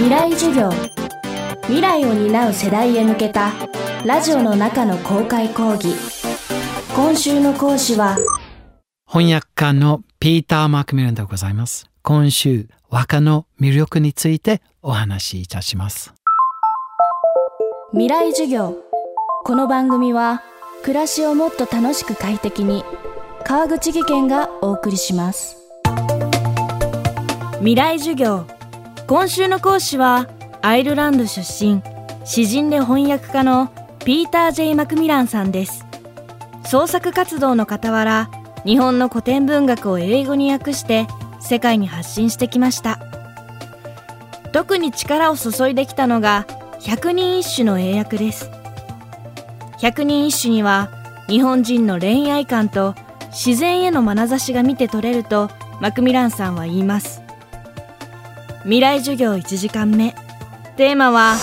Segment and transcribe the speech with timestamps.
[0.00, 0.70] 未来授業。
[1.64, 3.52] 未来を担う世代へ向けた
[4.06, 5.94] ラジオの中の公開講義。
[6.96, 8.16] 今週の講師は
[9.06, 11.90] 翻訳家のピーター・マクミランでございます。
[12.00, 16.14] 今週和歌の魅力についてお話しいたします。
[17.92, 18.78] 未来授業。
[19.44, 20.42] この番組は
[20.82, 22.84] 暮らしをもっと楽しく快適に
[23.44, 25.58] 川口義賢がお送りします。
[27.58, 28.46] 未来授業
[29.10, 30.28] 今週の講師は
[30.62, 31.82] アイルランド出身
[32.24, 33.72] 詩人で翻訳家の
[34.04, 35.84] ピーター・ジェイ・マクミランさんです。
[36.64, 38.30] 創作活動の傍ら
[38.64, 41.08] 日本の古典文学を英語に訳して
[41.40, 43.00] 世界に発信してきました。
[44.52, 46.46] 特に力を注いできたのが
[46.78, 48.48] 百人一首の英訳です。
[49.80, 50.88] 百人一首には
[51.26, 52.94] 日本人の恋愛観と
[53.32, 55.50] 自然への眼差しが見て取れると
[55.80, 57.28] マクミランさんは言います。
[58.64, 60.14] 未来授業1時間目。
[60.76, 61.36] テーマは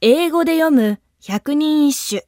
[0.00, 2.22] 英語で読む百人一首。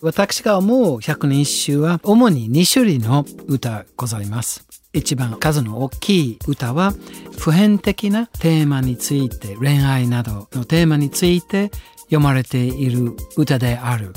[0.00, 4.68] 私が思う百人一首は主に2種類の歌ございます。
[4.92, 6.94] 一番数の大きい歌は
[7.38, 14.12] 普遍的なテーマについて恋愛などのテーマについて読まれている歌である。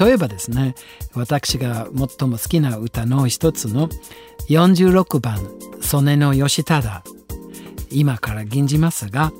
[0.00, 0.74] 例えばですね
[1.14, 3.88] 私が最も好きな歌の一つの
[4.48, 5.38] 46番
[5.82, 7.02] 「曽根の義忠」
[7.90, 9.32] 今から吟じますが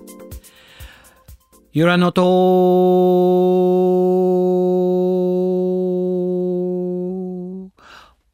[1.72, 2.22] 「由良のと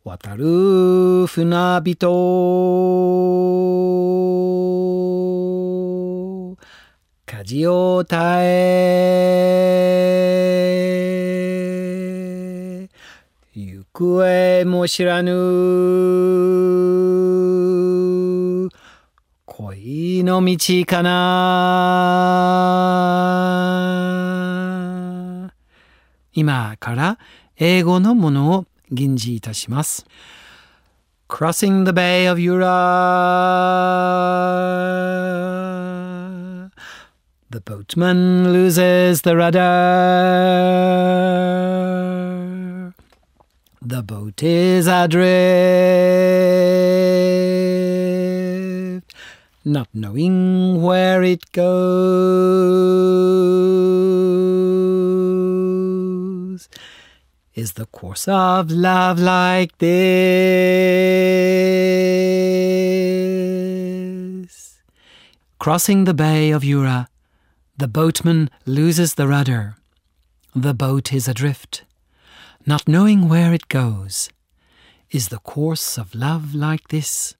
[0.04, 2.08] 渡る船人。
[7.26, 9.12] 舵を耐え。
[13.94, 15.30] 行方も知らぬ
[19.44, 21.12] 恋の道かな
[26.32, 27.18] 今から
[27.58, 30.06] 英語のものを吟じいたします。
[31.28, 32.62] Crossing the Bay of Ura
[37.50, 42.11] The boatman loses the rudder.
[43.84, 45.26] The boat is adrift,
[49.64, 51.72] not knowing where it goes.
[57.56, 59.98] Is the course of love like this?
[65.58, 67.08] Crossing the Bay of Ura,
[67.76, 69.74] the boatman loses the rudder.
[70.54, 71.82] The boat is adrift,
[72.66, 74.30] not knowing where it goes.
[75.10, 77.34] Is the course of love like this?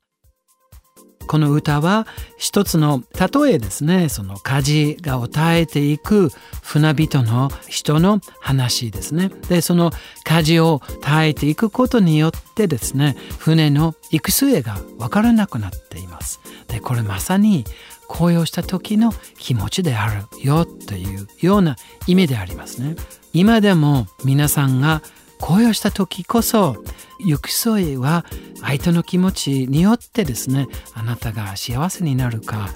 [1.27, 2.07] この歌は
[2.37, 4.09] 一つの例えですね。
[4.09, 6.31] その舵がを耐えていく
[6.63, 9.31] 船人の人の話ですね。
[9.49, 9.91] でその
[10.25, 16.41] 舵を耐えていくことによってですね船の行く末が分からなくなっています。
[16.69, 17.65] でこれまさに
[18.09, 22.97] 紅葉した時の気持ちであるよというような意味でありますね。
[23.33, 25.03] 今でも皆さんが
[25.43, 26.77] 紅葉した時こそ
[27.19, 28.25] 行く末は
[28.61, 32.69] 相手の気持ちによってですねあなたが幸せになるか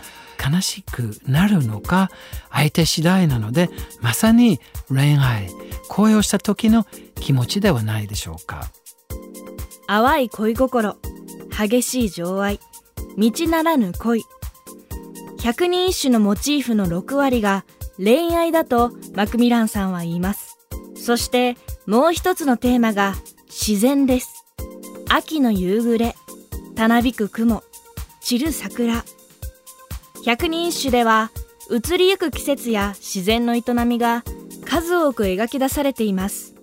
[0.44, 2.10] 悲しくなるのか
[2.50, 5.49] 相手次第なのでまさに恋愛
[5.88, 6.84] 恋をした時の
[7.15, 8.71] 気持ちではないでしょうか。
[9.87, 10.97] 淡い恋心
[11.56, 12.59] 激しい情愛
[13.16, 14.25] 道ならぬ恋。
[15.41, 17.65] 百人一首のモチーフの6割が
[17.98, 20.59] 恋愛だとマクミランさんは言います。
[20.97, 23.14] そしてもう一つのテーマが
[23.47, 24.44] 自然です。
[25.08, 26.16] 秋の夕暮れ
[26.74, 27.62] たなびく雲
[28.20, 29.04] 散る桜。
[30.24, 31.30] 百人一首では
[31.70, 34.24] 移りゆく季節や自然の営みが
[34.64, 36.54] 数多く描き出されています。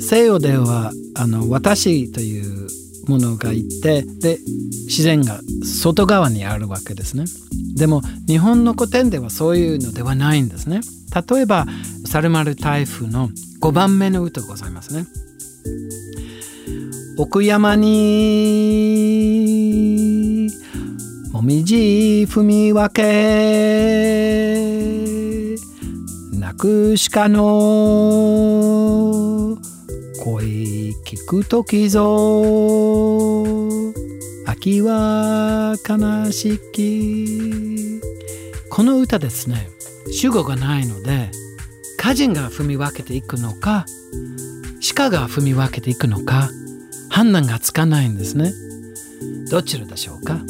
[0.00, 2.68] 西洋ではあの私という
[3.08, 4.38] ものがいてで
[4.86, 7.24] 自然が外側にあるわけですね。
[7.74, 10.80] でも日本の古典ではそういうのではないんですね。
[11.30, 11.66] 例えば
[12.06, 13.30] サルマル台風の
[13.60, 15.06] 5番目の歌ございますね。
[17.16, 18.48] 奥山に
[21.32, 23.08] もみじ踏み分け
[26.38, 27.38] なくしかの
[30.22, 33.07] 声聞くときぞ。
[34.50, 38.00] 秋は悲しき。
[38.70, 39.68] この歌ですね。
[40.10, 41.30] 主語がないので
[41.98, 43.84] 歌人が踏み分けていくのか
[44.96, 46.48] 鹿が踏み分けていくのか
[47.10, 48.54] 判断がつかないんですね。
[49.50, 50.40] どちらでしょうか？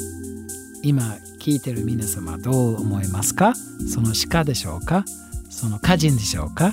[0.85, 3.55] 今聞いてる皆様どう思いますか？
[3.93, 5.05] その鹿でしょうか？
[5.51, 6.73] その歌人でしょうか？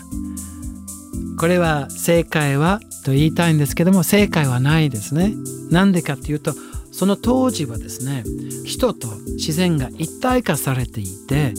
[1.39, 5.33] これは正解はと言いたいんですけども正解はないですね。
[5.71, 6.53] なんでかっていうと
[6.95, 8.23] その当時はですね
[8.63, 11.53] 人と自然が一体化されていて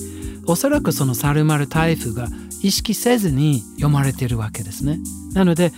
[0.46, 2.28] おそらくそのサルマル台風が
[2.62, 4.98] 意識せずに読まれているわけですね。
[5.34, 5.72] なので、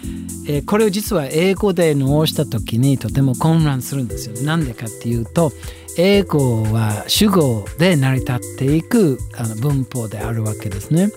[0.46, 4.40] えー、これを実は英語で直した時にとても混乱するんですよ。
[4.46, 5.50] なんでかっていうと
[5.96, 11.10] 英語は主語で成り立っていくあの文法であるわけですね。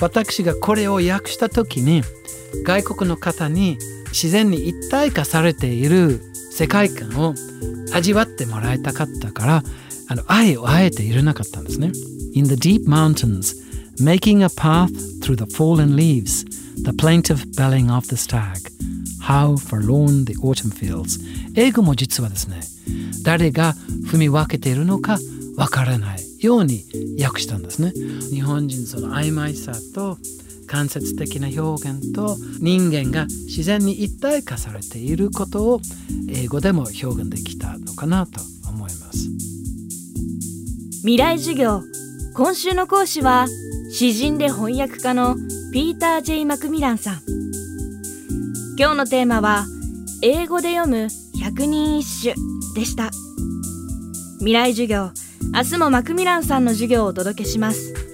[0.00, 2.02] 私がこれを訳した時に
[2.64, 3.76] 外国の方に
[4.06, 6.22] 自然に一体化されている
[6.56, 7.34] 世界観を
[7.92, 9.62] 味わってもらいたかったから
[10.06, 11.90] あの愛をあえて入れなかったんですね。
[12.34, 13.56] In the deep mountains,
[14.00, 14.90] making a path
[15.20, 16.44] through the fallen leaves,
[16.84, 18.70] the plaintive belling of the stag,
[19.20, 21.18] how forlorn the autumn feels
[21.56, 22.60] 英語も実はですね
[23.24, 23.74] 誰が
[24.06, 25.18] 踏み分けているのか
[25.56, 26.84] わからないように
[27.20, 27.92] 訳したんですね
[28.30, 30.18] 日本人その曖昧さと
[30.66, 35.80] 間接的な表現と人間が自然に一体化されていることを
[36.28, 39.28] 英語でも表現できたのかなと思います。
[41.00, 41.82] 未来授業
[42.34, 43.46] 今週の講師は
[43.90, 45.36] 詩人で翻訳家の
[45.72, 47.20] ピーター・ジェイ・マクミランさん。
[48.76, 49.66] 今日のテーマは
[50.22, 51.08] 英語で読む
[51.40, 52.34] 百人一首
[52.74, 53.10] でした。
[54.38, 55.10] 未来授業
[55.52, 58.13] 明日もマクミランさんの授業をお届けします。